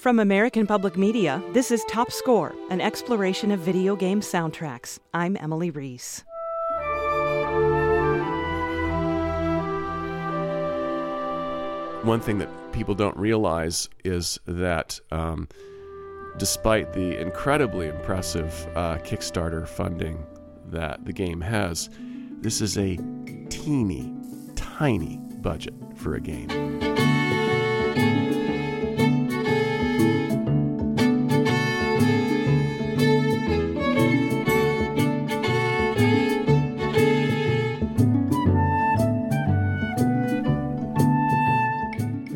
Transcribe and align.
From 0.00 0.18
American 0.18 0.66
Public 0.66 0.96
Media, 0.96 1.42
this 1.52 1.70
is 1.70 1.84
Top 1.84 2.10
Score, 2.10 2.54
an 2.70 2.80
exploration 2.80 3.50
of 3.50 3.60
video 3.60 3.94
game 3.94 4.22
soundtracks. 4.22 4.98
I'm 5.12 5.36
Emily 5.36 5.70
Reese. 5.70 6.24
One 12.02 12.18
thing 12.18 12.38
that 12.38 12.48
people 12.72 12.94
don't 12.94 13.14
realize 13.18 13.90
is 14.02 14.40
that 14.46 14.98
um, 15.10 15.48
despite 16.38 16.94
the 16.94 17.20
incredibly 17.20 17.88
impressive 17.88 18.54
uh, 18.74 18.96
Kickstarter 19.00 19.68
funding 19.68 20.24
that 20.68 21.04
the 21.04 21.12
game 21.12 21.42
has, 21.42 21.90
this 22.40 22.62
is 22.62 22.78
a 22.78 22.96
teeny, 23.50 24.14
tiny 24.56 25.18
budget 25.42 25.74
for 25.96 26.14
a 26.14 26.20
game. 26.22 26.48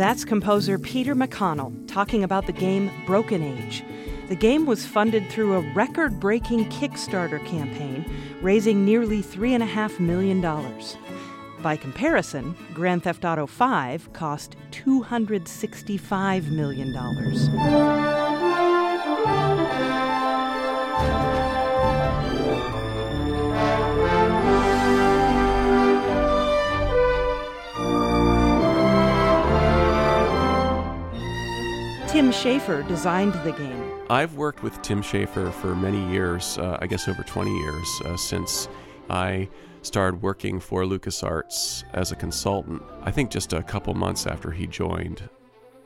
That's 0.00 0.24
composer 0.24 0.78
Peter 0.78 1.14
McConnell 1.14 1.86
talking 1.86 2.24
about 2.24 2.46
the 2.46 2.54
game 2.54 2.90
Broken 3.04 3.42
Age. 3.42 3.84
The 4.30 4.34
game 4.34 4.64
was 4.64 4.86
funded 4.86 5.28
through 5.28 5.52
a 5.52 5.74
record 5.74 6.18
breaking 6.18 6.70
Kickstarter 6.70 7.44
campaign, 7.44 8.10
raising 8.40 8.82
nearly 8.82 9.22
$3.5 9.22 10.00
million. 10.00 10.40
By 11.60 11.76
comparison, 11.76 12.56
Grand 12.72 13.02
Theft 13.02 13.26
Auto 13.26 13.44
V 13.44 14.02
cost 14.14 14.56
$265 14.70 16.50
million. 16.50 16.94
Tim 32.20 32.32
Schafer 32.32 32.86
designed 32.86 33.32
the 33.44 33.52
game. 33.52 33.92
I've 34.10 34.34
worked 34.34 34.62
with 34.62 34.82
Tim 34.82 35.00
Schafer 35.00 35.50
for 35.54 35.74
many 35.74 36.06
years, 36.12 36.58
uh, 36.58 36.76
I 36.78 36.86
guess 36.86 37.08
over 37.08 37.22
20 37.22 37.50
years, 37.60 38.02
uh, 38.04 38.14
since 38.18 38.68
I 39.08 39.48
started 39.80 40.20
working 40.20 40.60
for 40.60 40.82
LucasArts 40.82 41.84
as 41.94 42.12
a 42.12 42.16
consultant. 42.16 42.82
I 43.00 43.10
think 43.10 43.30
just 43.30 43.54
a 43.54 43.62
couple 43.62 43.94
months 43.94 44.26
after 44.26 44.50
he 44.50 44.66
joined. 44.66 45.30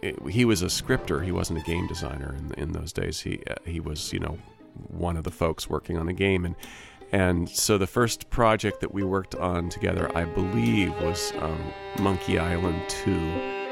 It, 0.03 0.21
he 0.29 0.45
was 0.45 0.63
a 0.63 0.71
scripter, 0.71 1.21
he 1.21 1.31
wasn't 1.31 1.61
a 1.61 1.63
game 1.63 1.87
designer 1.87 2.35
in, 2.37 2.53
in 2.55 2.73
those 2.73 2.93
days. 2.93 3.21
He, 3.21 3.41
uh, 3.49 3.55
he 3.65 3.79
was, 3.79 4.13
you 4.13 4.19
know, 4.19 4.37
one 4.89 5.17
of 5.17 5.23
the 5.23 5.31
folks 5.31 5.71
working 5.71 5.97
on 5.99 6.07
the 6.07 6.13
game. 6.13 6.45
And, 6.45 6.57
and 7.13 7.49
so 7.49 7.79
the 7.79 7.87
first 7.87 8.29
project 8.31 8.81
that 8.81 8.93
we 8.93 9.05
worked 9.05 9.37
on 9.37 9.69
together, 9.69 10.11
I 10.17 10.25
believe, 10.25 11.01
was 11.01 11.33
um, 11.39 11.61
Monkey 12.01 12.41
Island 12.41 12.83
2. 12.89 13.64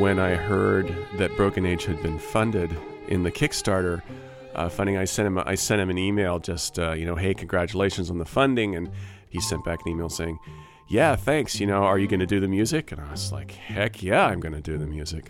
When 0.00 0.18
I 0.18 0.34
heard 0.34 0.96
that 1.18 1.36
Broken 1.36 1.66
Age 1.66 1.84
had 1.84 2.02
been 2.02 2.18
funded 2.18 2.74
in 3.08 3.22
the 3.22 3.30
Kickstarter 3.30 4.00
uh, 4.54 4.70
funding, 4.70 4.96
I 4.96 5.04
sent 5.04 5.26
him 5.26 5.38
I 5.38 5.54
sent 5.54 5.78
him 5.80 5.90
an 5.90 5.98
email 5.98 6.38
just 6.38 6.78
uh, 6.78 6.92
you 6.92 7.04
know, 7.04 7.16
hey, 7.16 7.34
congratulations 7.34 8.10
on 8.10 8.16
the 8.16 8.24
funding, 8.24 8.74
and 8.74 8.90
he 9.28 9.40
sent 9.40 9.62
back 9.62 9.80
an 9.84 9.92
email 9.92 10.08
saying, 10.08 10.38
yeah, 10.88 11.16
thanks. 11.16 11.60
You 11.60 11.66
know, 11.66 11.82
are 11.82 11.98
you 11.98 12.08
going 12.08 12.20
to 12.20 12.26
do 12.26 12.40
the 12.40 12.48
music? 12.48 12.92
And 12.92 13.00
I 13.00 13.10
was 13.10 13.30
like, 13.30 13.52
heck 13.52 14.02
yeah, 14.02 14.26
I'm 14.26 14.40
going 14.40 14.54
to 14.54 14.62
do 14.62 14.78
the 14.78 14.86
music. 14.86 15.28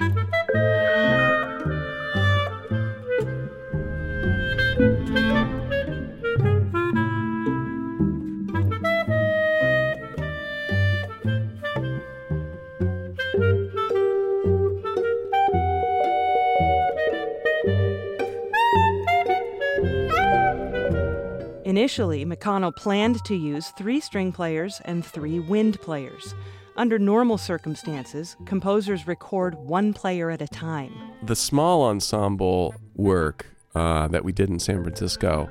Initially, 21.70 22.26
McConnell 22.26 22.75
planned 22.75 23.22
to 23.26 23.36
use 23.36 23.69
three 23.78 24.00
string 24.00 24.32
players 24.32 24.82
and 24.86 25.06
three 25.06 25.38
wind 25.38 25.81
players. 25.81 26.34
Under 26.75 26.98
normal 26.98 27.38
circumstances, 27.38 28.36
composers 28.44 29.06
record 29.06 29.54
one 29.54 29.92
player 29.92 30.32
at 30.32 30.42
a 30.42 30.48
time. 30.48 30.92
The 31.22 31.36
small 31.36 31.84
ensemble 31.84 32.75
work 32.97 33.47
uh, 33.76 34.09
that 34.09 34.25
we 34.25 34.32
did 34.32 34.48
in 34.48 34.59
San 34.59 34.82
Francisco, 34.82 35.48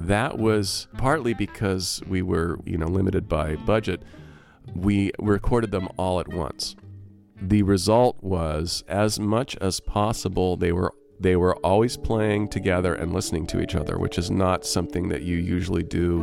that 0.00 0.38
was 0.38 0.88
partly 0.98 1.34
because 1.34 2.02
we 2.08 2.20
were, 2.20 2.58
you 2.64 2.76
know, 2.76 2.88
limited 2.88 3.28
by 3.28 3.54
budget. 3.54 4.02
We 4.74 5.12
recorded 5.20 5.70
them 5.70 5.86
all 5.96 6.18
at 6.18 6.26
once. 6.26 6.74
The 7.40 7.62
result 7.62 8.20
was, 8.24 8.82
as 8.88 9.20
much 9.20 9.56
as 9.58 9.78
possible, 9.78 10.56
they 10.56 10.72
were 10.72 10.92
they 11.20 11.36
were 11.36 11.54
always 11.56 11.98
playing 11.98 12.48
together 12.48 12.94
and 12.94 13.12
listening 13.12 13.46
to 13.46 13.60
each 13.60 13.74
other, 13.74 13.98
which 13.98 14.16
is 14.16 14.30
not 14.30 14.64
something 14.64 15.08
that 15.10 15.20
you 15.20 15.36
usually 15.36 15.82
do. 15.82 16.18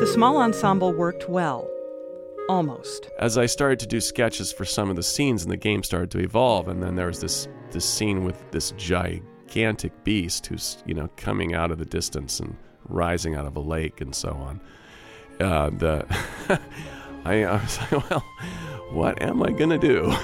The 0.00 0.06
small 0.12 0.38
ensemble 0.38 0.92
worked 0.92 1.28
well, 1.28 1.69
almost. 2.50 3.08
As 3.18 3.38
I 3.38 3.46
started 3.46 3.78
to 3.80 3.86
do 3.86 4.00
sketches 4.00 4.52
for 4.52 4.64
some 4.64 4.90
of 4.90 4.96
the 4.96 5.02
scenes, 5.02 5.42
and 5.42 5.52
the 5.52 5.56
game 5.56 5.82
started 5.82 6.10
to 6.10 6.18
evolve, 6.18 6.68
and 6.68 6.82
then 6.82 6.96
there 6.96 7.06
was 7.06 7.20
this 7.20 7.48
this 7.70 7.84
scene 7.84 8.24
with 8.24 8.50
this 8.50 8.72
gigantic 8.72 9.92
beast 10.02 10.46
who's 10.46 10.82
you 10.84 10.94
know 10.94 11.08
coming 11.16 11.54
out 11.54 11.70
of 11.70 11.78
the 11.78 11.84
distance 11.84 12.40
and 12.40 12.56
rising 12.88 13.36
out 13.36 13.46
of 13.46 13.56
a 13.56 13.60
lake 13.60 14.00
and 14.00 14.14
so 14.14 14.30
on. 14.30 14.60
Uh, 15.40 15.70
the 15.70 16.04
I, 17.24 17.44
I 17.44 17.62
was 17.62 17.78
like, 17.80 17.92
well, 18.10 18.24
what 18.90 19.20
am 19.22 19.42
I 19.42 19.50
gonna 19.50 19.78
do? 19.78 20.12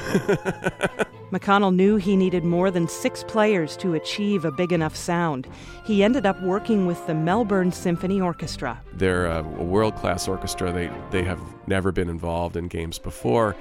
McConnell 1.32 1.75
knew 1.75 1.97
he 1.97 2.16
needed 2.16 2.44
more 2.44 2.71
than 2.71 2.87
six 2.87 3.25
players 3.25 3.77
to 3.78 3.94
achieve 3.94 4.44
a 4.44 4.53
big 4.53 4.72
enough 4.72 4.94
sound. 4.94 5.49
He 5.84 6.04
ended 6.04 6.25
up 6.25 6.41
working 6.43 6.87
with 6.87 7.05
the 7.06 7.15
Melbourne 7.15 7.72
Symphony 7.72 8.21
Orchestra. 8.21 8.81
They're 8.93 9.26
a 9.26 9.43
world 9.43 9.97
class 9.97 10.28
orchestra. 10.28 10.72
They, 10.72 10.91
they 11.10 11.25
have 11.25 11.41
never 11.66 11.91
been 11.91 12.09
involved 12.09 12.56
in 12.56 12.69
games 12.69 12.99
before. 12.99 13.56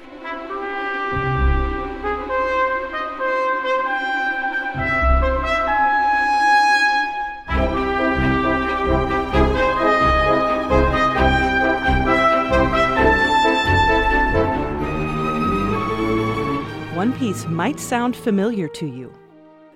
Piece 17.15 17.47
might 17.47 17.79
sound 17.79 18.15
familiar 18.15 18.67
to 18.67 18.85
you. 18.85 19.13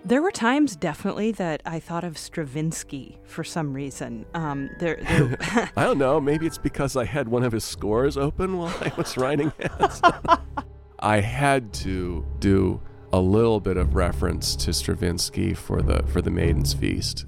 There 0.03 0.21
were 0.21 0.31
times, 0.31 0.75
definitely, 0.75 1.31
that 1.33 1.61
I 1.65 1.79
thought 1.79 2.03
of 2.03 2.17
Stravinsky 2.17 3.17
for 3.23 3.43
some 3.43 3.73
reason. 3.73 4.25
Um, 4.33 4.69
there, 4.79 4.99
there 5.01 5.37
I 5.75 5.83
don't 5.83 5.97
know. 5.97 6.19
Maybe 6.19 6.45
it's 6.45 6.57
because 6.57 6.95
I 6.95 7.05
had 7.05 7.27
one 7.27 7.43
of 7.43 7.51
his 7.51 7.63
scores 7.63 8.17
open 8.17 8.57
while 8.57 8.75
I 8.81 8.91
was 8.97 9.17
writing 9.17 9.51
it. 9.59 9.71
I 10.99 11.21
had 11.21 11.73
to 11.75 12.25
do 12.39 12.81
a 13.13 13.19
little 13.19 13.59
bit 13.59 13.77
of 13.77 13.95
reference 13.95 14.55
to 14.57 14.73
Stravinsky 14.73 15.53
for 15.53 15.81
the 15.81 16.03
for 16.07 16.21
the 16.21 16.31
Maiden's 16.31 16.73
Feast. 16.73 17.25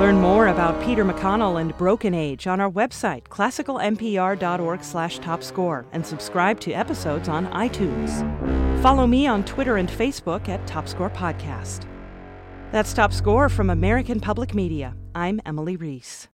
Learn 0.00 0.18
more 0.18 0.46
about 0.46 0.82
Peter 0.82 1.04
McConnell 1.04 1.60
and 1.60 1.76
Broken 1.76 2.14
Age 2.14 2.46
on 2.46 2.58
our 2.58 2.70
website, 2.70 3.24
classicalmpr.org 3.24 4.82
slash 4.82 5.18
topscore, 5.18 5.84
and 5.92 6.06
subscribe 6.06 6.58
to 6.60 6.72
episodes 6.72 7.28
on 7.28 7.46
iTunes. 7.48 8.10
Follow 8.80 9.06
me 9.06 9.26
on 9.26 9.44
Twitter 9.44 9.76
and 9.76 9.90
Facebook 9.90 10.48
at 10.48 10.66
Topscore 10.66 11.14
Podcast. 11.14 11.86
That's 12.72 12.94
Top 12.94 13.12
Score 13.12 13.50
from 13.50 13.68
American 13.68 14.20
Public 14.20 14.54
Media. 14.54 14.96
I'm 15.14 15.38
Emily 15.44 15.76
Reese. 15.76 16.28